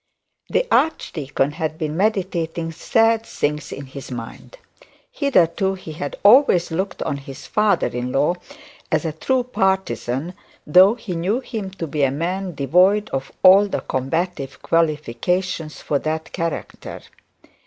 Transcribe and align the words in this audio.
The 0.49 0.65
archdeacon 0.71 1.51
had 1.51 1.77
been 1.77 1.95
meditating 1.95 2.71
sad 2.71 3.23
things 3.23 3.71
in 3.71 3.85
his 3.85 4.09
mind. 4.09 4.57
Hitherto 5.11 5.75
he 5.75 5.91
had 5.91 6.15
always 6.23 6.71
looked 6.71 7.03
on 7.03 7.17
his 7.17 7.45
father 7.45 7.85
in 7.85 8.11
law 8.11 8.33
as 8.91 9.05
a 9.05 9.11
true 9.11 9.43
partisan, 9.43 10.33
though 10.65 10.95
he 10.95 11.13
knew 11.15 11.39
him 11.39 11.69
to 11.77 11.85
be 11.85 12.01
a 12.01 12.09
man 12.09 12.55
devoid 12.55 13.11
of 13.13 13.31
all 13.43 13.67
the 13.67 13.81
combative 13.81 14.63
qualifications 14.63 15.81
for 15.81 15.99
that 15.99 16.31
character. 16.31 17.01